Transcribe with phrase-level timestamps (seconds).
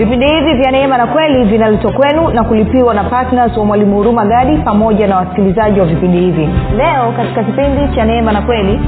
[0.00, 4.24] vipindi hivi vya neema na kweli vinaletwa kwenu na kulipiwa na ptns wa mwalimu huruma
[4.26, 6.48] gadi pamoja na wasikilizaji wa vipindi hivi.
[6.76, 8.80] Leo katika kipindi cha neema na kweli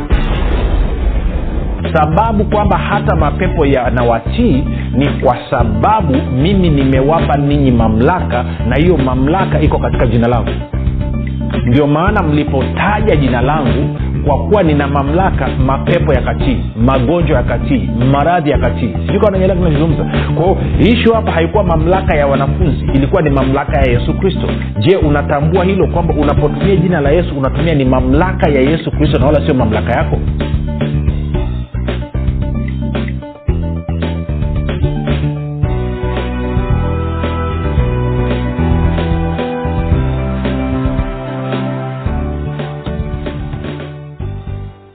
[1.92, 9.60] sababu kwamba hata mapepo yanawatii ni kwa sababu mimi nimewapa ninyi mamlaka na hiyo mamlaka
[9.60, 10.50] iko katika jina langu.
[11.66, 13.96] Ndio maana mlipotaja jina langu
[14.26, 20.04] kwa kuwa nina mamlaka mapepo yakatii magonjwa yakatii maradhi yakatii sijui kawa nanyelea tunazungumza
[20.36, 24.46] kwao ishu hapa haikuwa mamlaka ya wanafunzi ilikuwa ni mamlaka ya yesu kristo.
[24.78, 29.26] Je unatambua hilo kwamba unapotumia jina la yesu unatumia ni mamlaka ya yesu kristo na
[29.26, 30.18] wala sio mamlaka yako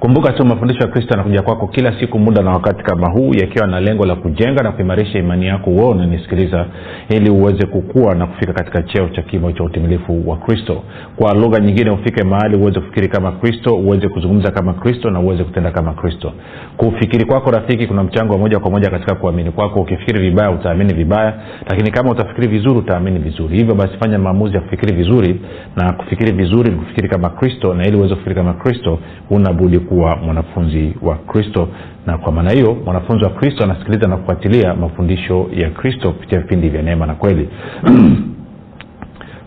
[0.00, 3.66] kumbuka tu mafundisho ya kristo yanakuja kwako kila siku muda na wakati kama huu yakiwa
[3.66, 6.66] na lengo la kujenga na kuimarisha imani yako uo unanisikiliza
[7.08, 10.82] ili uweze kukua na kufika katika cheo cha kimo cha utimilifu wa kristo.
[11.16, 15.44] Kwa lugha nyingine ufike mahali uweze kufikiri kama kristo uweze kuzungumza kama kristo na uweze
[15.44, 16.32] kutenda kama kristo.
[16.76, 19.80] Kufikiri kwako rafiki kuna mchango wa moja kwa moja katika kuamini kwako.
[19.80, 21.34] Ukifikiri vibaya utaamini vibaya
[21.70, 23.56] lakini kama utafikiri vizuri utaamini vizuri.
[23.56, 25.40] Hivyo basi fanya maamuzi ya kufikiri vizuri
[25.76, 28.98] na kufikiri vizuri ni kufikiri kama kristo na ili uweze kufikiri kama kristo
[29.30, 31.68] unabudi kuwa mwanafunzi wa kristo.
[32.06, 36.68] Na kwa maana hiyo mwanafunzi wa kristo anasikiliza na kufuatilia mafundisho ya kristo kupitia vipindi
[36.68, 37.48] vya neema na kweli.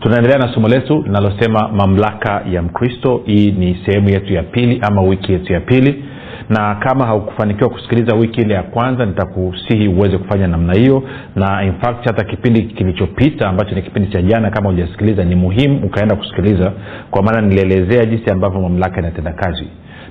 [0.00, 3.22] Tunaendelea na somo letu linalosema mamlaka ya mkristo.
[3.24, 6.04] Hii ni sehemu yetu ya pili ama wiki yetu ya pili.
[6.48, 11.02] Na kama haukufanikiwa kusikiliza wiki ile ya kwanza nitakusihi uweze kufanya namna hiyo.
[11.36, 15.80] Na in fact hata kipindi kilichopita ambacho ni kipindi cha jana kama hujasikiliza ni muhimu
[15.86, 16.72] ukaenda kusikiliza.
[17.10, 19.66] Kwa maana nilielezea jinsi ambavyo mamlaka inatenda kazi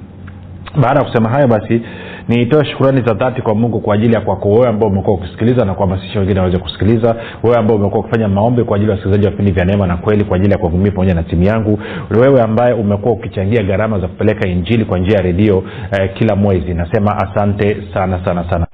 [0.82, 1.82] Baada ya kusema hayo basi
[2.30, 5.74] niitoe shukurani za dhati kwa mungu kwa ajili ya kwako wewe ambao umekuwa ukisikiliza na
[5.74, 7.16] kuhamasisha wengine waweze kusikiliza.
[7.44, 10.24] Wewe ambao umekuwa ukifanya maombi kwa ajili ya wasikilizaji wa vipindi vya neema na kweli
[10.24, 11.80] kwa ajili ya kuwavumia pamoja na timu yangu.
[12.22, 15.64] Wewe ambaye umekuwa ukichangia gharama za kupeleka injili kwa njia ya redio
[16.00, 16.74] eh, kila mwezi.
[16.74, 18.68] Nasema asante sana sana sana.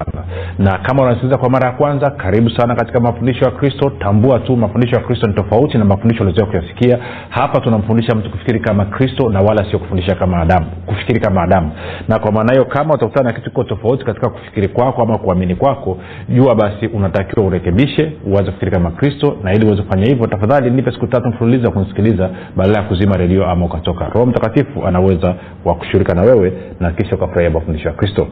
[0.59, 3.89] Na kama unasikiliza kwa mara ya kwanza karibu sana katika mafundisho ya kristo.
[3.99, 6.99] Tambua tu mafundisho ya kristo ni tofauti na mafundisho uliozoea kuyasikia.
[7.29, 10.65] Hapa tunamfundisha mtu kufikiri kama kristo na wala sio kufundisha kama adamu.
[10.85, 11.71] Kufikiri kama adamu.
[12.07, 15.56] Na kwa maana hiyo kama utakutana na kitu kiko tofauti katika kufikiri kwako ama kuamini
[15.56, 15.97] kwako
[16.29, 20.91] jua basi unatakiwa urekebishe uanze kufikiri kama kristo na ili uweze kufanya hivyo tafadhali nipe
[20.91, 24.06] siku tatu mfululiza kunisikiliza badala ya kuzima redio ama ukatoka.
[24.09, 25.35] Roho mtakatifu anaweza
[25.66, 25.78] wa
[26.16, 28.28] na wewe na kisha ukafurahia mafundisho ya kristo.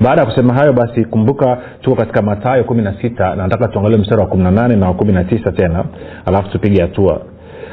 [0.00, 3.98] Baada ya kusema hayo basi kumbuka tuko katika matayo kumi na sita na nataka tuangalie
[3.98, 5.84] mstari wa kumi na nane na wa kumi na tisa tena
[6.26, 7.20] alafu tupige hatua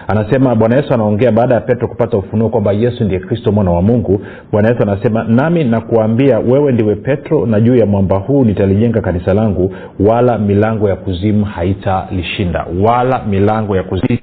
[0.07, 3.81] anasema bwana yesu anaongea baada ya petro kupata ufunuo kwamba yesu ndiye kristo mwana wa
[3.81, 4.21] mungu.
[4.51, 9.33] Bwana yesu anasema nami nakuambia wewe ndiwe petro na juu ya mwamba huu nitalijenga kanisa
[9.33, 14.19] langu wala milango ya kuzimu haitalishinda wala milango ya kuzimu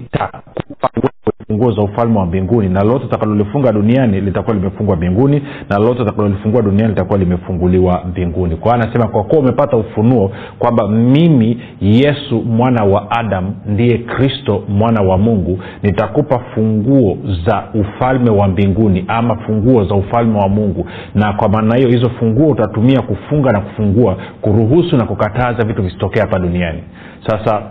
[1.53, 6.63] funguo za ufalme wa mbinguni na lolote utakalolifunga duniani litakuwa limefungwa mbinguni na lolote utakalolifungua
[6.63, 8.57] duniani litakuwa limefunguliwa mbinguni.
[8.57, 15.03] Kwa anasema kwa kuwa umepata ufunuo kwamba mimi yesu mwana wa adamu ndiye kristo mwana
[15.03, 20.87] wa mungu nitakupa funguo za ufalme wa mbinguni ama funguo za ufalme wa mungu.
[21.15, 26.23] Na kwa maana hiyo hizo funguo utatumia kufunga na kufungua kuruhusu na kukataza vitu visitokea
[26.23, 26.83] hapa duniani.
[27.27, 27.63] Sasa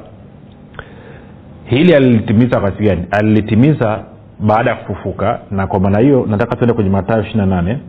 [1.71, 3.05] hili alilitimiza wakati gani?
[3.11, 4.03] Alilitimiza
[4.39, 7.79] baada ya kufufuka na kwa maana hiyo nataka tuende kwenye matayo ishiri na nane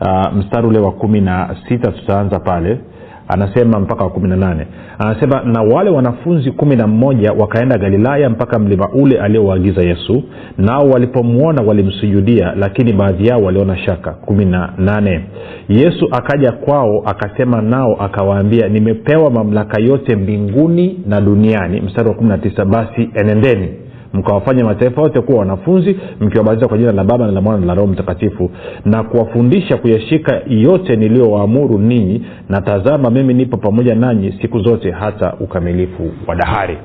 [0.00, 2.80] uh, mstari ule wa kumi na sita tutaanza pale
[3.28, 4.66] anasema mpaka wa kumi na nane.
[4.98, 10.22] Anasema na wale wanafunzi kumi na mmoja wakaenda galilaya mpaka mlima ule aliowaagiza yesu
[10.58, 14.12] nao walipomwona walimsujudia lakini baadhi yao waliona shaka.
[14.12, 15.24] kumi na nane.
[15.68, 21.80] Yesu akaja kwao akasema nao akawaambia nimepewa mamlaka yote mbinguni na duniani.
[21.80, 23.68] Mstari wa kumi na tisa basi enendeni
[24.12, 27.74] mkawafanya mataifa yote kuwa wanafunzi mkiwabatiza kwa jina la baba na la mwana na la
[27.74, 28.50] roho mtakatifu
[28.84, 35.34] na kuwafundisha kuyashika yote niliyowaamuru ninyi na tazama mimi nipo pamoja nanyi siku zote hata
[35.40, 36.78] ukamilifu wa dahari.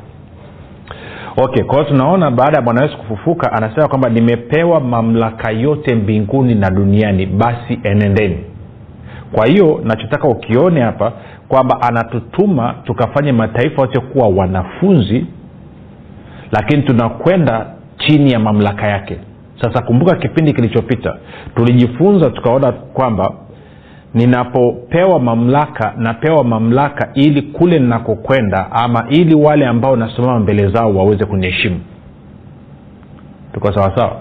[1.37, 6.69] Okay kwa tunaona baada ya bwana yesu kufufuka anasema kwamba nimepewa mamlaka yote mbinguni na
[6.69, 7.25] duniani.
[7.25, 8.37] Basi enendeni.
[9.31, 11.11] Kwa hiyo nachotaka ukione hapa
[11.47, 15.25] kwamba anatutuma tukafanye mataifa yote kuwa wanafunzi
[16.53, 17.65] lakini tunakwenda
[17.97, 19.17] chini ya mamlaka yake.
[19.61, 21.15] Sasa kumbuka kipindi kilichopita
[21.55, 23.33] tulijifunza tukaona kwamba
[24.13, 31.25] ninapopewa mamlaka napewa mamlaka ili kule ninakokwenda ama ili wale ambao nasimama mbele zao waweze
[31.25, 31.79] kuniheshimu.
[33.53, 34.17] Tuko sawasawa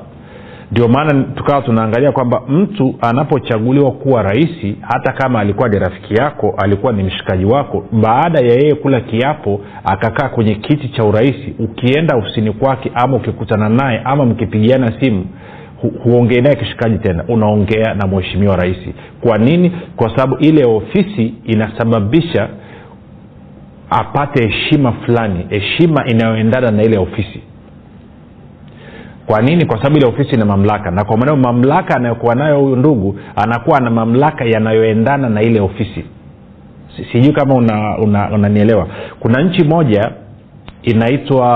[0.72, 6.54] ndio maana tukawa tunaangalia kwamba mtu anapochaguliwa kuwa rahisi hata kama alikuwa ni rafiki yako
[6.62, 12.16] alikuwa ni mshikaji wako baada ya yeye kula kiapo akakaa kwenye kiti cha urahisi ukienda
[12.16, 15.26] ofisini kwake ama ukikutana naye ama mkipigiana simu
[15.82, 19.72] hu- huongei naye kishikaji tena unaongea na mheshimiwa rahisi kwa nini?
[19.96, 22.48] Kwa sababu ile ofisi inasababisha
[23.90, 27.42] apate heshima fulani heshima inayoendana na ile ofisi
[29.32, 29.64] kwa nini?
[29.66, 30.90] Kwa sababu ile ofisi ina mamlaka.
[30.90, 36.04] Na kwa maneo mamlaka anayokuwa nayo huyu ndugu anakuwa na mamlaka yanayoendana na ile ofisi.
[37.12, 38.86] Sijui kama unanielewa una, una
[39.20, 40.10] kuna nchi moja
[40.82, 41.48] inaitwa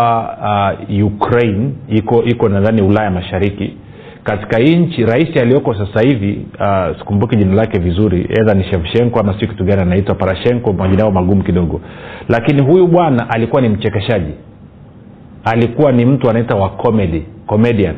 [0.90, 1.70] uh, ukraine.
[1.88, 3.76] Iko iko nadhani ulaya mashariki.
[4.25, 9.20] Katika hii nchi rais aliyoko sasa hivi uh, sikumbuki jina lake vizuri edha ni shevshenko
[9.20, 11.81] ama si kitu gani anaitwa parashenko majina yao magumu kidogo.
[12.28, 14.32] Lakini huyu bwana alikuwa ni mchekeshaji
[15.47, 17.97] alikuwa ni mtu anaita wa comedy comedian.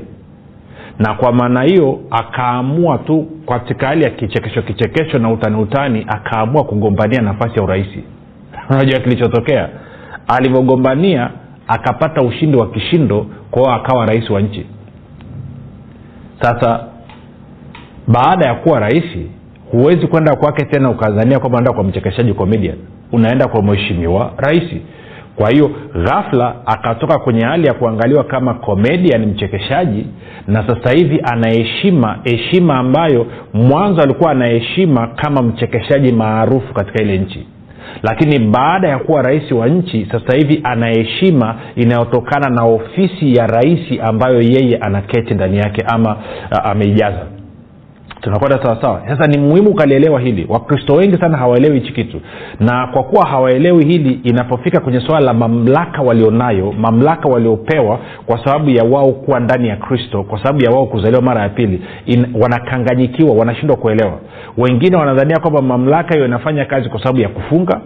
[0.99, 6.65] Na kwa maana hiyo akaamua tu katika hali ya kichekesho kichekesho na utani utani akaamua
[6.65, 8.05] kugombania nafasi ya urahisi
[8.71, 9.69] unajua kilichotokea?
[10.29, 11.31] Alivyogombania
[11.69, 14.67] akapata ushindi wa kishindo kwao akawa rais wa nchi.
[16.41, 16.85] Sasa
[18.07, 19.31] baada ya kuwa rahisi
[19.73, 22.77] huwezi kwenda kwake tena ukazania kwamba naenda kwa mchekeshaji comedian.
[23.13, 24.83] Unaenda kwa mheshimiwa rahisi
[25.39, 25.71] kwa hiyo
[26.05, 30.07] ghafla akatoka kwenye hali ya kuangaliwa kama komedian mchekeshaji
[30.47, 37.47] na sasa hivi anaheshima heshima ambayo mwanzo alikuwa anaheshima kama mchekeshaji maarufu katika ile nchi.
[38.03, 43.47] Lakini baada ya kuwa rais wa nchi sasa hivi ana heshima inayotokana na ofisi ya
[43.47, 46.17] rais ambayo yeye anaketi ndani yake ama
[46.65, 47.27] ameijaza
[48.21, 50.47] tunakwenda sawasawa sasa ni muhimu ukalielewa hili.
[50.49, 52.21] Wakristo wengi sana hawaelewi hichi kitu.
[52.61, 58.71] Na kwa kuwa hawaelewi hili inapofika kwenye suala la mamlaka walionayo mamlaka waliopewa kwa sababu
[58.71, 62.27] ya wao kuwa ndani ya kristo kwa sababu ya wao kuzaliwa mara ya pili in,
[62.41, 64.19] wanakanganyikiwa wanashindwa kuelewa.
[64.57, 67.81] Wengine wanadhania kwamba mamlaka hiyo inafanya kazi kwa sababu ya kufunga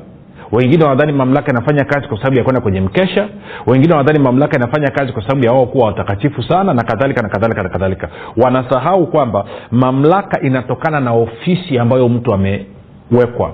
[0.52, 3.28] wengine wanadhani mamlaka inafanya kazi kwa sababu ya kwenda kwenye mkesha.
[3.66, 7.28] Wengine wanadhani mamlaka inafanya kazi kwa sababu ya wao kuwa watakatifu sana na kadhalika na
[7.28, 8.08] kadhalika na kadhalika.
[8.36, 13.52] Wanasahau kwamba mamlaka inatokana na ofisi ambayo mtu amewekwa.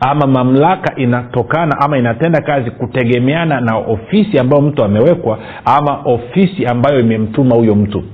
[0.00, 7.00] Ama mamlaka inatokana ama inatenda kazi kutegemeana na ofisi ambayo mtu amewekwa ama ofisi ambayo
[7.00, 8.04] imemtuma huyo mtu.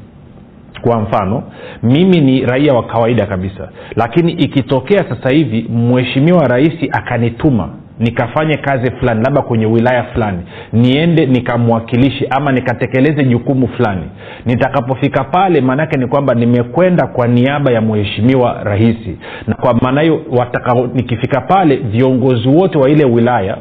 [0.81, 1.43] Kwa mfano
[1.83, 3.69] mimi ni raia wa kawaida kabisa.
[3.97, 10.39] Lakini ikitokea sasa hivi mheshimiwa rais akanituma nikafanye kazi fulani labda kwenye wilaya fulani
[10.73, 14.03] niende nikamwakilishi ama nikatekeleze jukumu fulani.
[14.47, 20.21] Nitakapofika pale maanaake ni kwamba nimekwenda kwa niaba ya mheshimiwa rahisi na kwa maana hiyo
[20.95, 23.57] nikifika pale viongozi wote wa ile wilaya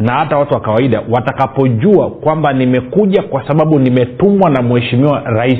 [0.00, 5.58] na hata watu wa kawaida watakapojua kwamba nimekuja kwa sababu nimetumwa na mheshimiwa rais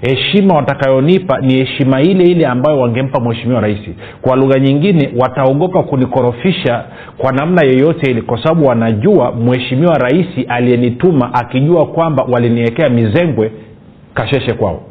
[0.00, 3.78] heshima watakayonipa ni heshima ile ile ambayo wangempa mheshimiwa rais.
[4.22, 6.84] Kwa lugha nyingine wataogopa kunikorofisha
[7.18, 13.52] kwa namna yoyote ile kwa sababu wanajua mheshimiwa rais aliyenituma akijua kwamba waliniwekea mizengwe
[14.14, 14.82] kasheshe kwao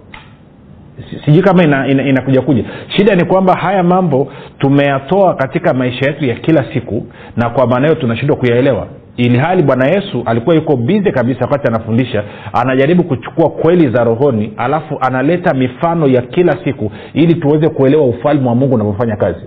[1.25, 2.63] sijui kama inakuja ina, ina, kuja.
[2.97, 4.27] Shida ni kwamba haya mambo
[4.59, 7.05] tumeyatoa katika maisha yetu ya kila siku
[7.37, 8.87] na kwa maana hiyo tunashindwa kuyaelewa.
[9.17, 14.53] Ili hali bwana yesu alikuwa yuko bize kabisa wakati anafundisha anajaribu kuchukua kweli za rohoni
[14.57, 19.45] alafu analeta mifano ya kila siku ili tuweze kuelewa ufalme wa mungu unavyofanya kazi.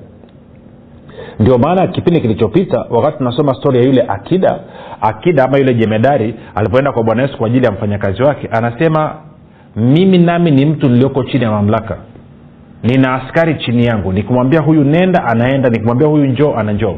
[1.40, 4.60] Ndio maana kipindi kilichopita wakati tunasoma stori ya yule akida
[5.00, 9.14] akida ama yule jemedari alipoenda kwa bwana yesu kwa ajili ya mfanyakazi wake anasema
[9.76, 11.96] mimi nami ni mtu nilioko chini ya mamlaka.
[12.82, 14.12] Nina askari chini yangu.
[14.12, 15.68] Nikimwambia huyu nenda anaenda.
[15.70, 16.96] Nikimwambia huyu njoo ana njoo.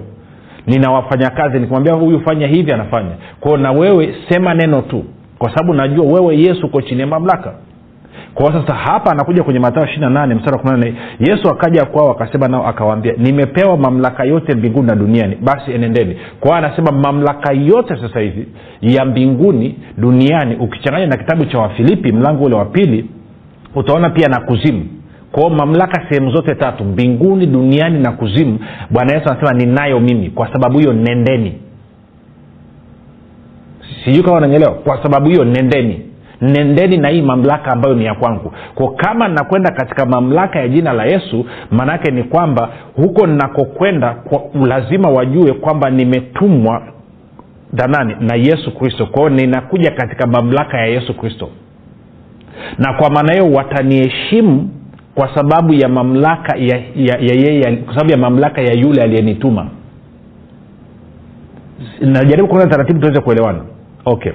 [0.66, 3.10] Nina wafanyakazi nikimwambia huyu fanya hivi anafanya.
[3.40, 5.04] Kwao na wewe sema neno tu.
[5.38, 7.54] Kwa sababu najua wewe yesu uko chini ya mamlaka
[8.36, 11.84] kwao sasa hapa anakuja kwenye matao ishiri na nane mstari wa kumi nane yesu akaja
[11.84, 15.36] kwao akasema nao akawaambia nimepewa mamlaka yote mbinguni na duniani.
[15.36, 16.16] Basi enendeni.
[16.40, 18.48] Kwao anasema mamlaka yote sasa hivi
[18.80, 23.10] ya mbinguni duniani ukichanganya na kitabu cha wafilipi mlango ule wa pili
[23.74, 24.86] utaona pia na kuzimu.
[25.32, 28.58] Kwao mamlaka sehemu zote tatu mbinguni duniani na kuzimu
[28.90, 30.30] bwana yesu anasema ninayo mimi.
[30.30, 31.52] Kwa sababu hiyo nendeni.
[34.04, 36.05] Sijui kama unanyelewa kwa sababu hiyo nendeni
[36.40, 38.52] nendeni na hii mamlaka ambayo ni ya kwangu.
[38.74, 44.16] Ko kama nakwenda katika mamlaka ya jina la yesu maanaake ni kwamba huko nnakokwenda
[44.66, 46.82] lazima wajue kwamba nimetumwa
[47.72, 49.06] danani na yesu kristo.
[49.06, 51.48] Kwao ninakuja katika mamlaka ya yesu kristo.
[52.78, 54.70] Na kwa maana hiyo wataniheshimu
[55.14, 59.02] kwa sababu ya mamlaka ya, ya, ya, ya, ya, kwa sababu ya mamlaka ya yule
[59.02, 59.66] aliyenituma.
[62.00, 63.60] Najaribu kuona taratibu tuweze kuelewana.
[64.04, 64.32] Okay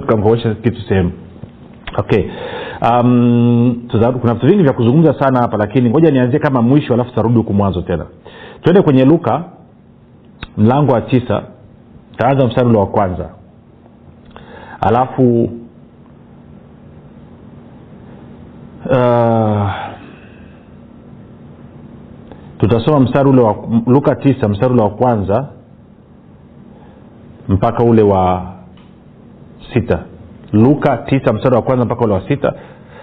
[0.00, 1.12] tukamkoesha kitu sehemu.
[1.98, 2.24] Okay.
[2.82, 3.88] Um,
[4.20, 7.52] kuna vitu vingi vya kuzungumza sana hapa lakini ngoja nianzie kama mwisho alafu tutarudi huku
[7.54, 8.06] mwanzo tena.
[8.62, 9.44] Twende kwenye luka
[10.56, 11.42] mlango wa tisa.
[12.16, 13.30] Taanza mstari ule wa kwanza.
[14.80, 15.50] Alafu
[18.90, 19.70] uh,
[22.58, 23.56] tutasoma mstari ule wa
[23.86, 25.48] luka tisa mstari ule wa kwanza
[27.48, 28.55] mpaka ule wa
[29.74, 29.98] sita.
[30.52, 32.52] Luka tisa mstari wa kwanza mpaka ule wa sita.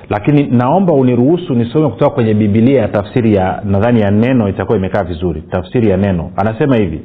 [0.09, 5.03] Lakini naomba uniruhusu nisome kutoka kwenye bibilia ya tafsiri ya nadhani ya neno itakuwa imekaa
[5.03, 5.41] vizuri.
[5.41, 6.31] Tafsiri ya neno.
[6.35, 7.01] Anasema hivi.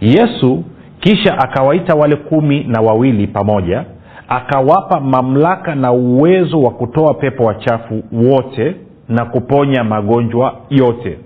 [0.00, 0.64] Yesu
[1.00, 3.84] kisha akawaita wale kumi na wawili pamoja
[4.28, 8.76] akawapa mamlaka na uwezo wa kutoa pepo wachafu wote
[9.08, 11.18] na kuponya magonjwa yote.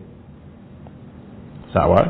[1.75, 2.06] Sawa?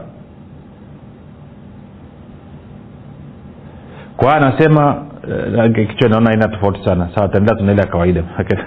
[4.16, 5.02] Kwa anasema
[5.88, 7.08] kichwa naona aina tofauti sana.
[7.14, 8.22] Sawa taendelea tuna ile kawaida.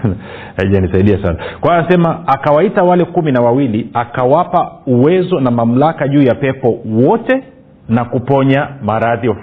[0.58, 1.38] Haijanisaidia sana.
[1.60, 6.80] Kwa hiyo anasema akawaita wale kumi na wawili akawapa uwezo na mamlaka juu ya pepo
[6.86, 7.44] wote
[7.90, 9.38] na kuponya maradhi of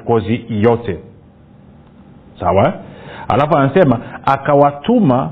[0.49, 0.99] yote.
[2.41, 2.73] Sawa?
[3.29, 5.31] Alafu anasema akawatuma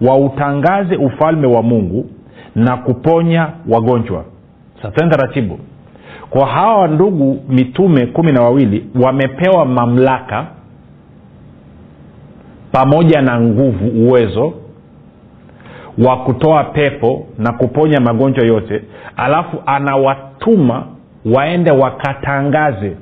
[0.00, 2.06] wautangaze ufalme wa mungu
[2.54, 4.24] na kuponya wagonjwa.
[4.82, 5.58] Satn taratibu.
[6.30, 10.46] Kwa hawa ndugu mitume kumi na wawili wamepewa mamlaka
[12.72, 14.54] pamoja na nguvu uwezo
[16.06, 18.82] wa kutoa pepo na kuponya magonjwa yote
[19.16, 20.86] alafu anawatuma
[21.34, 22.96] waende wakatangaze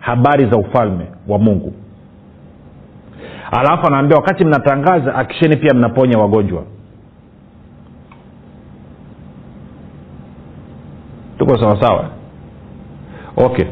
[0.00, 1.72] habari za ufalme wa mungu.
[3.50, 6.64] Alafu anaambia wakati mnatangaza akisheni pia mnaponya wagonjwa.
[11.38, 12.04] Tuko sawasawa?
[13.36, 13.66] Okay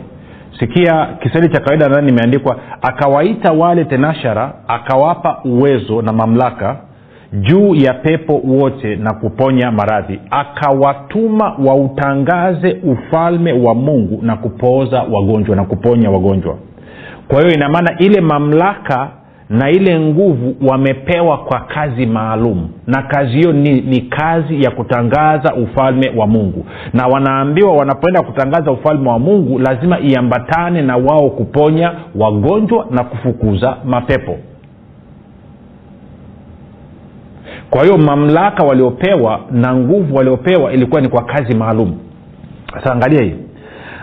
[0.59, 6.77] sikia kiswahili cha kawaida nadhani imeandikwa akawaita wale tenashara akawapa uwezo na mamlaka
[7.33, 10.21] juu ya pepo wote na kuponya maradhi.
[10.31, 16.57] Akawatuma wautangaze ufalme wa mungu na kupooza wagonjwa na kuponya wagonjwa.
[17.29, 19.09] Kwa hiyo ina maana ile mamlaka
[19.51, 22.69] na ile nguvu wamepewa kwa kazi maalum.
[22.87, 26.67] Na kazi hiyo ni, ni kazi ya kutangaza ufalme wa mungu.
[26.93, 33.77] Na wanaambiwa wanapoenda kutangaza ufalme wa mungu lazima iambatane na wao kuponya wagonjwa na kufukuza
[33.85, 34.37] mapepo.
[37.71, 41.95] Kwa hiyo mamlaka waliopewa na nguvu waliopewa ilikuwa ni kwa kazi maalum.
[42.75, 43.35] Sasa angalia hii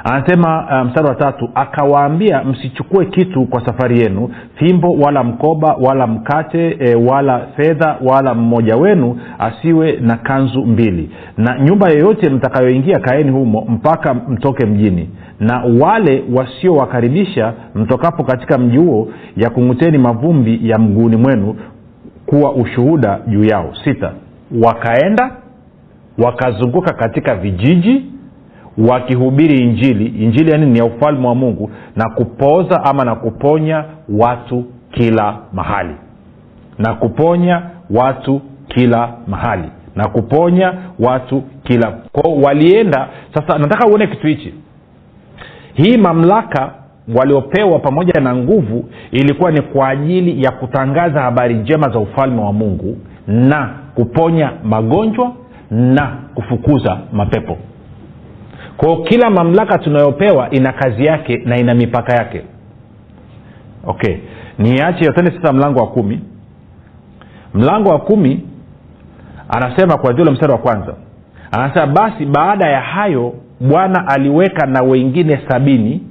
[0.04, 6.08] anasema mstari um, wa tatu akawaambia msichukue kitu kwa safari yenu fimbo wala mkoba wala
[6.08, 11.10] mkate e, wala fedha wala mmoja wenu asiwe na kanzu mbili.
[11.38, 15.10] Na nyumba yoyote mtakayoingia kaeni humo mpaka mtoke mjini.
[15.40, 19.08] Na wale wasiowakaribisha mtokapo katika mji huo
[19.38, 21.56] yakung'uteni mavumbi ya mguuni mwenu
[22.26, 23.74] kuwa ushuhuda juu yao.
[23.84, 24.12] Sita
[24.66, 25.32] wakaenda
[26.18, 28.06] wakazunguka katika vijiji
[28.78, 30.06] wakihubiri injili.
[30.06, 35.96] Injili yani ni ya ufalme wa mungu na kupoza ama na kuponya watu kila mahali.
[36.80, 39.70] Na kuponya watu kila mahali.
[39.96, 44.54] Na kuponya watu kila kwao walienda sasa nataka uone kitu hichi.
[45.74, 46.72] Hii mamlaka
[47.16, 52.54] waliopewa pamoja na nguvu ilikuwa ni kwa ajili ya kutangaza habari njema za ufalme wa
[52.54, 55.32] mungu na kuponya magonjwa
[55.72, 57.58] na kufukuza mapepo
[58.78, 62.42] kwao kila mamlaka tunayopewa ina kazi yake na ina mipaka yake.
[63.86, 64.16] Okay.
[64.60, 66.20] Niache tende sasa mlango wa kumi.
[67.54, 68.42] Mlango wa kumi
[69.50, 70.96] anasema kuanzia ule mstari wa kwanza.
[71.52, 76.02] Anasema basi baada ya hayo bwana aliweka na wengine sabini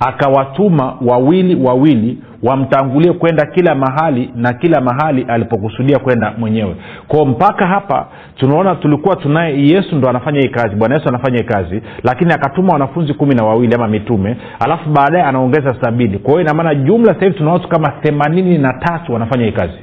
[0.00, 6.76] akawatuma wawili wawili wamtangulie kwenda kila mahali na kila mahali alipokusudia kwenda mwenyewe.
[7.08, 11.44] Kwao mpaka hapa tunaona tulikuwa tunaye yesu ndo anafanya hii kazi bwana yesu anafanya hii
[11.44, 16.18] kazi lakini akatuma wanafunzi kumi na wawili ama mitume alafu baadaye anaongeza sabini.
[16.18, 19.78] Kwa hiyo inamaana jumla sasa hivi tuna watu kama themanini na tatu wanafanya hii kazi.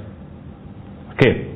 [1.14, 1.53] Okay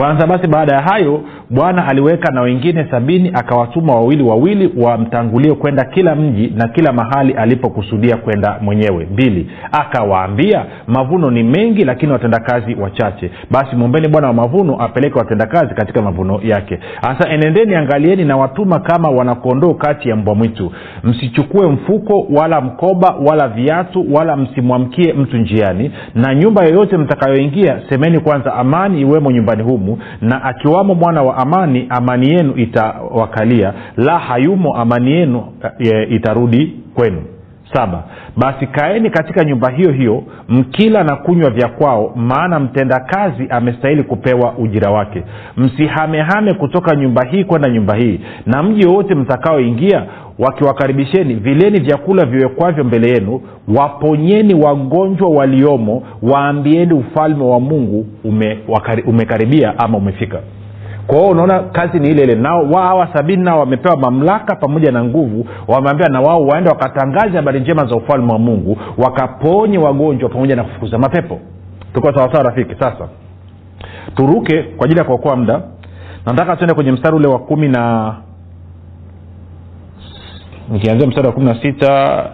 [0.00, 5.84] kwanza basi baada ya hayo bwana aliweka na wengine sabini akawatuma wawili wawili wamtangulie kwenda
[5.84, 9.08] kila mji na kila mahali alipokusudia kwenda mwenyewe.
[9.12, 13.30] Mbili akawaambia mavuno ni mengi lakini watendakazi wachache.
[13.50, 16.78] Basi mwombeni bwana wa mavuno apeleke watendakazi katika mavuno yake.
[17.02, 20.72] Hasa enendeni angalieni na watuma kama wanakondoo kati ya mbwa mwitu.
[21.04, 25.90] Msichukue mfuko wala mkoba wala viatu wala msimwamkie mtu njiani.
[26.14, 29.89] Na nyumba yoyote mtakayoingia semeni kwanza amani iwemo nyumbani humu
[30.20, 35.44] na akiwamo mwana wa amani amani yenu itawakalia la hayumo amani yenu
[35.78, 37.22] e, itarudi kwenu.
[37.72, 38.02] Saba
[38.36, 44.52] basi kaeni katika nyumba hiyo hiyo mkila na kunywa vya kwao maana mtendakazi amestahili kupewa
[44.58, 45.22] ujira wake.
[45.56, 50.02] Msihamehame kutoka nyumba hii kwenda nyumba hii na mji wowote mtakaoingia
[50.40, 53.40] wakiwakaribisheni vileni vyakula viwekwavyo mbele yenu
[53.76, 60.40] waponyeni wagonjwa waliomo waambieni ufalme wa mungu ume, wakari, umekaribia ama umefika.
[61.06, 62.34] Kwa unaona kazi ni ile ile.
[62.34, 67.60] Nao hawa sabini nao wamepewa mamlaka pamoja na nguvu wameambia na wao waende wakatangaze habari
[67.60, 71.38] njema za ufalme wa mungu wakaponye wagonjwa pamoja na kufukuza mapepo.
[71.94, 72.74] Tuko sawasawa rafiki?
[72.74, 73.08] Sasa
[74.16, 75.62] turuke kwa ajili ya kuokoa muda.
[76.26, 78.14] Nataka tuende kwenye mstari ule wa kumi na
[80.70, 82.24] nikianzia mstari wa kumi na sita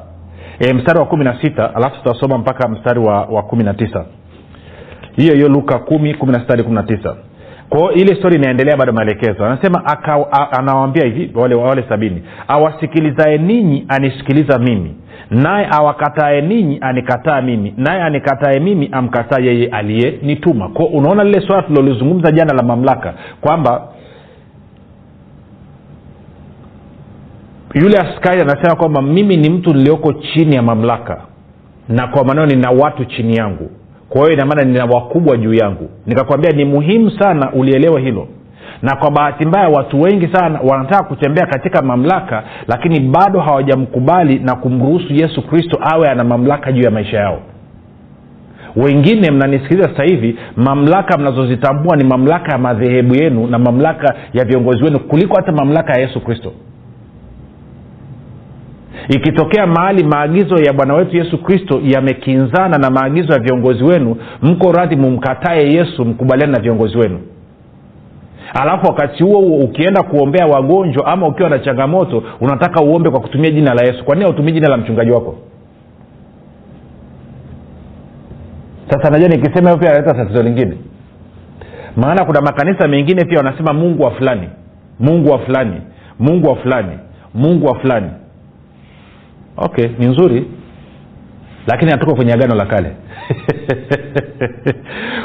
[0.59, 4.05] e, mstari wa kumi na sita alafu tutasoma mpaka mstari wa, wa kumi na tisa.
[5.17, 7.17] Hiyo hiyo luka kumi kumi na sita hadi kumi na tisa.
[7.69, 9.45] Kwao ile stori inaendelea bado maelekezo.
[9.47, 9.83] Anasema
[10.59, 14.95] anawambia hivi wale, wale sabini awasikilizae ninyi anisikiliza mimi
[15.31, 21.63] naye awakatae ninyi anikataa mimi naye anikatae mimi amkataa yeye aliyenituma kwao unaona lile swala
[21.63, 23.89] tulilolizungumza jana la mamlaka kwamba
[27.83, 31.21] yule askari anasema kwamba mimi ni mtu nilioko chini ya mamlaka
[31.89, 33.71] na kwa maneno nina watu chini yangu.
[34.09, 35.91] Kwa hiyo inamaana nina wakubwa juu yangu.
[36.07, 38.29] Nikakwambia ni muhimu sana ulielewe hilo.
[38.83, 44.55] Na kwa bahati mbaya watu wengi sana wanataka kutembea katika mamlaka lakini bado hawajamkubali na
[44.57, 47.39] kumruhusu yesu kristo awe ana mamlaka juu ya maisha yao.
[48.77, 54.85] Wengine mnanisikiliza sasa hivi mamlaka mnazozitambua ni mamlaka ya madhehebu yenu na mamlaka ya viongozi
[54.85, 56.53] wenu kuliko hata mamlaka ya yesu kristo
[59.09, 64.73] ikitokea mahali maagizo ya bwana wetu yesu kristo yamekinzana na maagizo ya viongozi wenu mko
[64.73, 67.19] radhi mumkatae yesu mkubaliane na viongozi wenu.
[68.63, 73.51] Alafu wakati huo huo ukienda kuombea wagonjwa ama ukiwa na changamoto unataka uombe kwa kutumia
[73.51, 74.05] jina la yesu.
[74.05, 75.39] Kwa nini hautumii jina la mchungaji wako?
[78.91, 80.77] Sasa najua nikisema hiyo pia analeta tatizo lingine.
[81.97, 84.49] Maana kuna makanisa mengine pia wanasema mungu wa fulani
[85.01, 85.81] mungu wa fulani
[86.19, 86.99] mungu wa fulani
[87.35, 88.11] mungu wa fulani
[89.57, 90.47] okay ni nzuri.
[91.67, 92.91] Lakini hatuko kwenye agano la kale.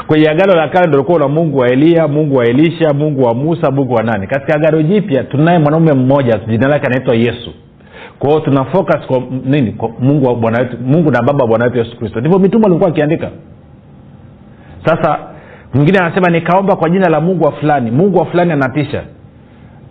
[0.06, 3.70] Kwenye agano la kale ndolikuwa na mungu wa eliya mungu wa elisha mungu wa musa
[3.70, 4.26] mungu wa nani.
[4.26, 7.54] Katika agano jipya tunaye mwanaume mmoja jina lake anaitwa yesu.
[8.18, 9.72] Kwao tuna focus kwa nini?
[9.72, 12.20] Kwa mungu wa wetu mungu na baba wa bwana wetu yesu kristo.
[12.20, 13.30] Ndivyo mitume alikuwa akiandika
[14.84, 15.18] sasa
[15.74, 17.90] mwingine anasema nikaomba kwa jina la mungu wa fulani.
[17.90, 19.02] Mungu wa fulani anatisha.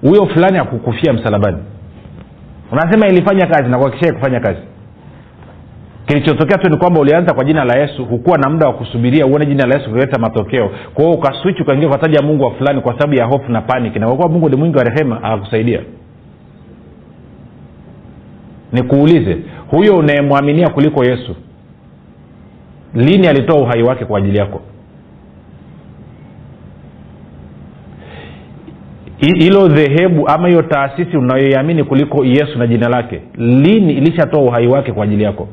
[0.02, 1.58] Huyo fulani akukufia msalabani
[2.72, 3.78] unasema ilifanya kazi na
[4.14, 4.60] kufanya kazi.
[6.06, 9.46] Kilichotokea tu ni kwamba ulianza kwa jina la yesu hukuwa na muda wa kusubiria uone
[9.46, 10.72] jina la yesu kuleta matokeo.
[10.94, 14.16] Kwa hiyo ukaswichi ukaingia ukataja mungu wa fulani kwa sababu ya hofu na paniki na
[14.16, 15.82] kwa mungu ni mwingi wa rehema akakusaidia
[18.72, 19.38] nikuulize
[19.72, 21.36] huyo unayemwaminia kuliko yesu
[22.94, 24.62] lini alitoa uhai wake kwa ajili yako
[29.22, 34.92] hilo dhehebu ama hiyo taasisi unayoiamini kuliko yesu na jina lake lini ilishatoa uhai wake
[34.92, 35.48] kwa ajili yako?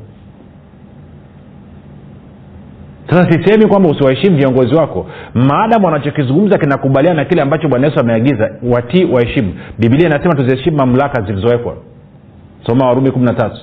[3.11, 5.07] Sasa sisemi kwamba usiwaheshimu viongozi wako.
[5.35, 9.55] Maadamu wanachokizungumza kinakubaliana na kile ambacho bwana yesu ameagiza watii waheshimu.
[9.79, 11.77] Bibilia inasema tuziheshimu mamlaka zilizowekwa
[12.69, 13.57] soma warumi kumi na tatu.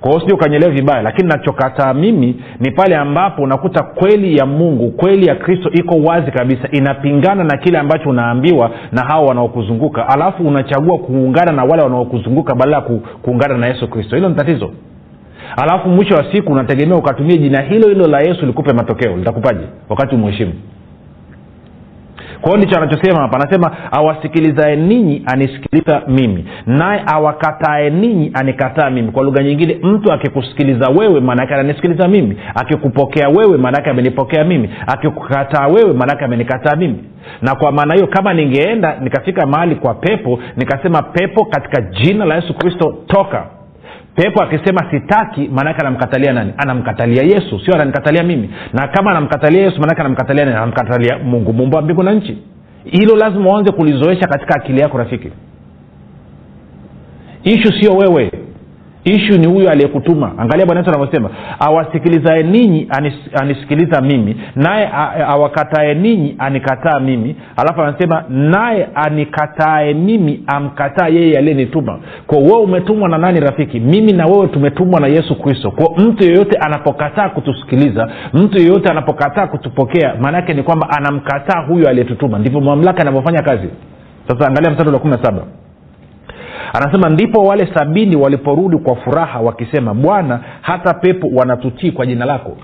[0.00, 4.90] Kwa hiyo sijui ukanyelewa vibaya lakini nachokataa mimi ni pale ambapo unakuta kweli ya mungu
[4.90, 10.08] kweli ya kristo iko wazi kabisa inapingana na kile ambacho unaambiwa na hao wanaokuzunguka.
[10.08, 14.16] Alafu unachagua kuungana na wale wanaokuzunguka badala ya ku, kuungana na yesu kristo.
[14.16, 14.70] Hilo ni tatizo.
[15.56, 19.16] Alafu mwisho wa siku unategemea ukatumia jina hilo hilo la yesu likupe matokeo.
[19.16, 19.60] Litakupaje?
[19.88, 20.52] Wakati umheshimu
[22.40, 23.36] kwa ndicho anachosema hapa.
[23.40, 29.12] Anasema awasikilizae ninyi anisikiliza mimi naye awakatae ninyi anikataa mimi.
[29.12, 32.36] Kwa lugha nyingine mtu akikusikiliza wewe maanaake ananisikiliza mimi.
[32.54, 34.70] Akikupokea wewe maanaake amenipokea mimi.
[34.86, 36.98] Akikukataa wewe maanaake amenikataa mimi.
[37.42, 42.34] Na kwa maana hiyo kama ningeenda nikafika mahali kwa pepo nikasema pepo katika jina la
[42.34, 43.46] yesu kristo toka
[44.18, 46.52] pepo akisema sitaki maanake anamkatalia nani?
[46.56, 48.50] Anamkatalia yesu sio ananikatalia mimi.
[48.72, 50.56] Na kama anamkatalia yesu maanake anamkatalia nani?
[50.56, 52.38] Anamkatalia mungu mumba wa mbingu na nchi.
[52.84, 55.30] Hilo lazima uanze kulizoesha katika akili yako rafiki.
[57.44, 58.30] Ishu sio wewe
[59.14, 60.32] ishu ni huyo aliyekutuma.
[60.38, 64.88] Angalia bwana yesu anavyosema awasikilizae ninyi anis, anisikiliza mimi naye
[65.26, 67.36] awakatae ninyi anikataa mimi.
[67.56, 71.98] Alafu anasema naye anikatae mimi amkataa yeye aliyenituma.
[72.26, 73.80] Kwa wewe umetumwa na nani rafiki?
[73.80, 75.70] Mimi na wewe tumetumwa na yesu kristo.
[75.70, 82.38] Kwa mtu yeyote anapokataa kutusikiliza mtu yeyote anapokataa kutupokea maanaake ni kwamba anamkataa huyo aliyetutuma.
[82.38, 83.68] Ndivyo mamlaka anavyofanya kazi.
[84.28, 85.42] Sasa angalia mstari wa kumi na saba
[86.72, 92.56] anasema ndipo wale sabini waliporudi kwa furaha wakisema bwana hata pepo wanatutii kwa jina lako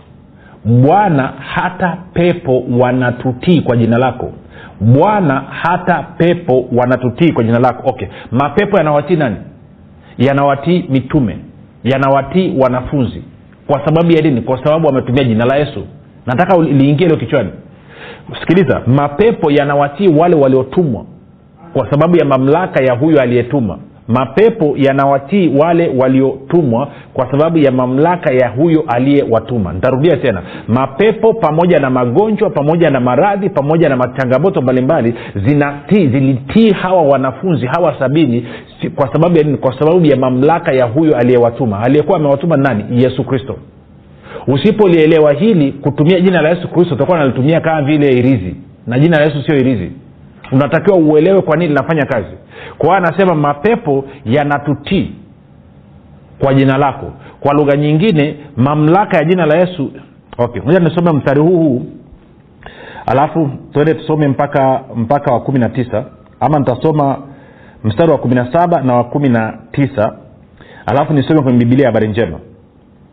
[0.65, 4.33] bwana hata pepo wanatutii kwa jina lako.
[4.81, 7.91] Bwana hata pepo wanatutii kwa jina lako.
[7.91, 8.09] Okay.
[8.31, 9.37] Mapepo yanawatii nani?
[10.19, 11.39] Yanawatii mitume.
[11.85, 13.23] Yanawatii wanafunzi.
[13.67, 14.41] Kwa sababu ya nini?
[14.41, 15.87] Kwa sababu wametumia jina la yesu.
[16.27, 17.51] Nataka liingie lio kichwani.
[18.41, 21.05] Sikiliza mapepo yanawatii wale waliotumwa
[21.73, 28.35] kwa sababu ya mamlaka ya huyo aliyetuma mapepo yanawatii wale waliotumwa kwa sababu ya mamlaka
[28.35, 29.73] ya huyo aliyewatuma.
[29.73, 30.43] Nitarudia tena.
[30.69, 35.15] Mapepo pamoja na magonjwa pamoja na maradhi pamoja na machangamoto mbalimbali
[35.47, 38.47] zinatii zilitii hawa wanafunzi hawa sabini
[38.95, 39.57] kwa sababu ya nini?
[39.59, 41.81] Kwa sababu ya mamlaka ya huyo aliyewatuma.
[41.83, 42.85] Aliyekuwa amewatuma nani?
[43.03, 43.57] Yesu kristo.
[44.47, 48.57] Usipolielewa hili kutumia jina la yesu kristo utakuwa nalitumia kama vile irizi.
[48.87, 49.91] Na jina la yesu sio irizi
[50.55, 52.37] unatakiwa uelewe kwa nini linafanya kazi.
[52.79, 55.13] Kwa hiyo anasema mapepo yanatutii
[56.39, 57.13] kwa jina lako.
[57.41, 59.93] Kwa lugha nyingine mamlaka ya jina la yesu.
[60.39, 61.83] Okay moja nisome mstari huu huu.
[63.07, 66.05] Alafu tuende tusome mpaka mpaka wa kumi na tisa.
[66.41, 67.19] Ama nitasoma
[67.85, 70.17] mstari wa kumi na saba na wa kumi na tisa.
[70.87, 72.39] Alafu nisome kwenye bibilia habari njema.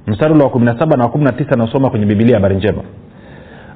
[0.08, 2.56] Mstari ule wa kumi na saba na wa kumi na tisa nasoma kwenye bibilia habari
[2.56, 2.82] njema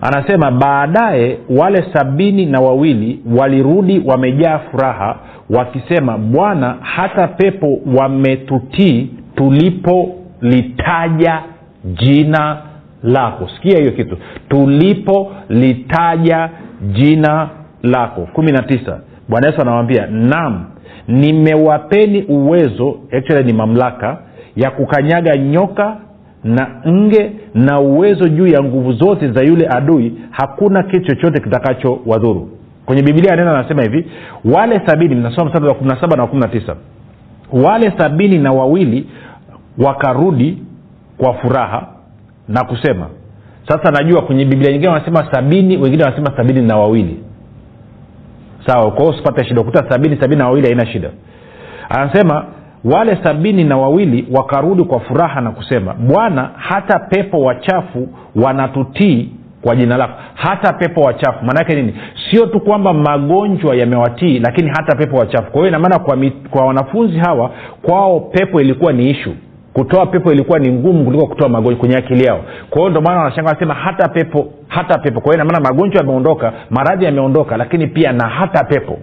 [0.08, 5.16] anasema baadaye wale sabini na wawili walirudi wamejaa furaha
[5.50, 11.42] wakisema bwana hata pepo wametutii tulipolitaja
[11.86, 12.58] jina
[13.04, 14.18] lako sikia hiyo kitu
[14.50, 16.50] tulipolitaja
[16.92, 17.50] jina
[17.84, 18.22] lako.
[18.34, 19.00] Kumi na tisa.
[19.30, 20.66] Bwana yesu anawambia nam
[21.08, 24.18] nimewapeni uwezo actually ni mamlaka
[24.56, 25.98] ya kukanyaga nyoka
[26.46, 32.00] na nge na uwezo juu ya nguvu zote za yule adui hakuna kitu chochote kitakacho
[32.06, 32.50] wadhuru.
[32.86, 34.06] Kwenye biblia neno anasema hivi
[34.54, 36.76] wale sabini mnasoma mstari wa kumi na saba na kumi na tisa
[37.54, 39.08] wale sabini na wawili
[39.78, 40.58] wakarudi
[41.18, 41.88] kwa furaha
[42.48, 43.08] na kusema
[43.68, 47.20] sasa najua kwenye biblia nyingine wanasema sabini wengine wanasema sabini na wawili.
[48.68, 51.10] Sawa kwao usipate shida ukuta sabini sabini na wawili haina shida.
[51.90, 52.46] Anasema
[52.94, 59.30] wale sabini na wawili wakarudi kwa furaha na kusema bwana hata pepo wachafu wanatutii
[59.62, 60.14] kwa jina lako.
[60.34, 61.94] Hata pepo wachafu maanaake nini?
[62.32, 65.52] Sio tu kwamba magonjwa yamewatii lakini hata pepo wachafu.
[65.52, 66.18] Kwa hiyo inamaana kwa,
[66.50, 69.36] kwa wanafunzi hawa kwao pepo ilikuwa ni ishu.
[69.74, 72.40] Kutoa pepo ilikuwa ni ngumu kuliko kutoa magonjwa kwenye akili yao.
[72.70, 75.22] Kwa hiyo ndomaana wanashanga wanasema hata pepo hata pepo.
[75.22, 78.98] Kwa hiyo inamaana magonjwa yameondoka maradhi yameondoka lakini pia na hata pepo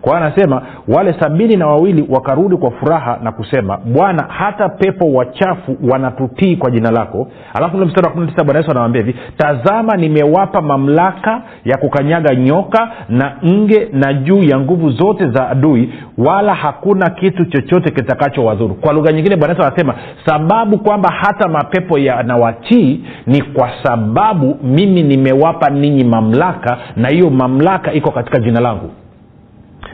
[0.00, 5.12] kwa hiyo anasema wale sabini na wawili wakarudi kwa furaha na kusema bwana hata pepo
[5.12, 7.28] wachafu wanatutii kwa jina lako.
[7.54, 12.34] Alafu ule mstari wa kumi tisa bwana yesu anawambia hivi tazama nimewapa mamlaka ya kukanyaga
[12.34, 18.44] nyoka na nge na juu ya nguvu zote za adui wala hakuna kitu chochote kitakacho
[18.44, 19.94] wadhuru kwa lugha nyingine bwana yesu anasema
[20.26, 27.92] sababu kwamba hata mapepo yanawatii ni kwa sababu mimi nimewapa ninyi mamlaka na hiyo mamlaka
[27.92, 28.90] iko katika jina langu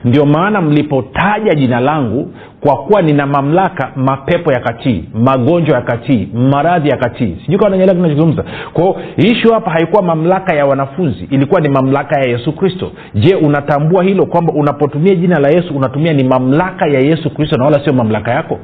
[0.05, 7.37] ndio maana mlipotaja jina langu kwa kuwa nina mamlaka mapepo yakatii magonjwa yakatii maradhi yakatii
[7.45, 8.45] sijui kawa nanyelea kinachozungumza.
[8.73, 12.91] Kwao ishu hapa haikuwa mamlaka ya wanafunzi ilikuwa ni mamlaka ya yesu kristo.
[13.15, 17.65] Je unatambua hilo kwamba unapotumia jina la yesu unatumia ni mamlaka ya yesu kristo na
[17.65, 18.59] wala sio mamlaka yako?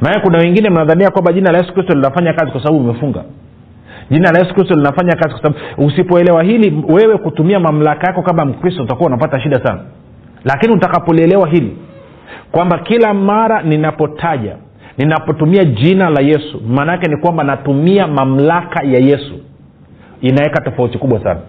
[0.00, 3.24] Maana kuna wengine mnadhania kwamba jina la yesu kristo linafanya kazi kwa sababu umefunga.
[4.10, 8.44] Jina la yesu kristo linafanya kazi kwa sababu usipoelewa hili wewe kutumia mamlaka yako kama
[8.44, 9.80] mkristo utakuwa unapata shida sana
[10.44, 11.76] lakini utakapolielewa hili
[12.52, 14.56] kwamba kila mara ninapotaja
[14.98, 19.34] ninapotumia jina la yesu maana yake ni kwamba natumia mamlaka ya yesu
[20.20, 21.40] inaweka tofauti kubwa sana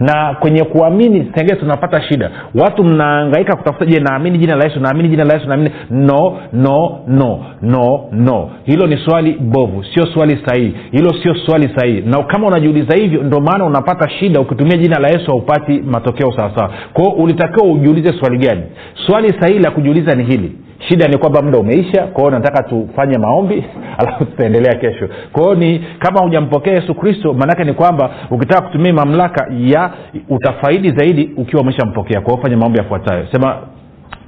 [0.00, 2.30] na kwenye kuamini tenge tunapata shida.
[2.54, 6.98] Watu mnaangaika kutafuta je naamini jina la yesu naamini jina la yesu naamini no no
[7.08, 8.50] no no no.
[8.64, 10.74] Hilo ni swali bovu sio swali sahihi.
[10.92, 12.00] Hilo sio swali sahihi.
[12.00, 16.70] Na kama unajiuliza hivyo ndio maana unapata shida ukitumia jina la yesu haupati matokeo sawasawa
[16.92, 18.62] kwao ulitakiwa ujiulize swali gani?
[19.06, 20.52] Swali sahihi la kujiuliza ni hili.
[20.88, 23.64] Shida ni kwamba muda umeisha kwao nataka tufanye maombi
[24.00, 25.08] alafu tutaendelea kesho.
[25.32, 29.90] Kwa hiyo ni kama hujampokea yesu kristo maanake ni kwamba ukitaka kutumia mamlaka ya
[30.28, 32.20] utafaidi zaidi ukiwa umeshampokea.
[32.20, 33.26] Kwa hiyo fanya maombi yafuatayo.
[33.32, 33.56] Sema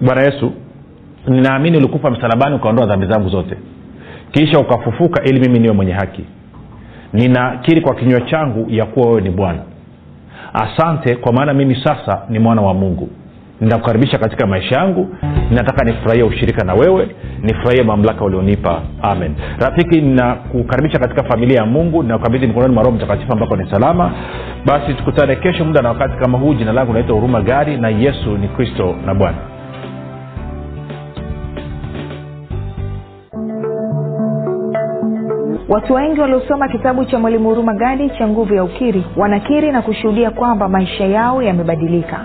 [0.01, 0.53] bwana yesu
[1.29, 3.57] ninaamini ulikufa msalabani ukaondoa dhambi zangu zote.
[4.31, 6.25] Kisha ukafufuka ili mimi niwe mwenye haki.
[7.13, 9.59] Ninakiri kwa kinywa changu ya kuwa wewe ni bwana.
[10.53, 13.09] Asante kwa maana mimi sasa ni mwana wa mungu
[13.63, 15.09] ninakukaribisha katika maisha yangu.
[15.51, 17.09] Ninataka nifurahie ushirika na wewe.
[17.43, 18.83] Nifurahie mamlaka ulionipa.
[19.03, 19.35] Amen.
[19.59, 22.03] Rafiki ninakukaribisha katika familia ya mungu.
[22.03, 24.13] Ninakukabidhi mikononi mwa roho mtakatifu ambako ni salama.
[24.67, 26.55] Basi tukutane kesho muda na wakati kama huu.
[26.55, 29.37] Jina langu naitwa huruma gari na yesu ni kristo na bwana.
[35.69, 40.31] Watu wengi waliosoma kitabu cha mwalimu huruma gadi cha nguvu ya ukiri wanakiri na kushuhudia
[40.31, 42.25] kwamba maisha yao yamebadilika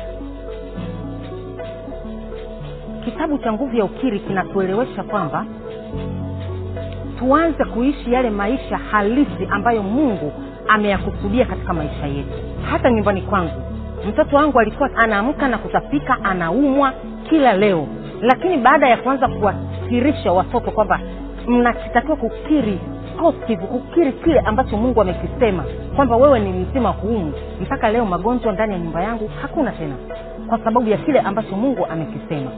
[3.05, 5.45] kitabu cha nguvu ya ukiri kinatuelewesha kwamba
[7.19, 10.31] tuanze kuishi yale maisha halisi ambayo mungu
[10.67, 12.29] ameyakusudia katika maisha yetu.
[12.71, 13.61] Hata nyumbani kwangu
[14.09, 16.93] mtoto wangu alikuwa anaamka na kutapika anaumwa
[17.29, 17.87] kila leo.
[18.21, 20.99] Lakini baada ya kuanza kuwakirisha watoto kwamba
[21.47, 22.79] mnakitakiwa kukiri
[23.19, 25.63] positive kukiri kile ambacho mungu amekisema
[25.95, 29.95] kwamba wewe ni mzima huumu mpaka leo magonjwa ndani ya nyumba yangu hakuna tena
[30.47, 32.51] kwa sababu ya kile ambacho mungu amekisema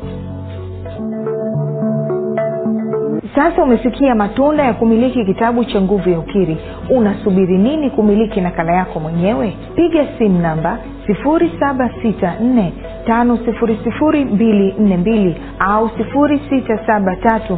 [3.35, 6.57] sasa umesikia matunda ya kumiliki kitabu cha nguvu ya ukiri.
[6.89, 9.53] Unasubiri nini kumiliki nakala yako mwenyewe?
[9.75, 12.69] Piga simu namba 764
[13.07, 17.57] 5242 au 673